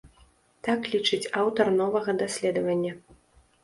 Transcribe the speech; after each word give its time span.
Так 0.67 0.89
лічыць 0.95 1.21
аўтар 1.43 1.71
новага 1.79 2.19
даследавання. 2.25 3.01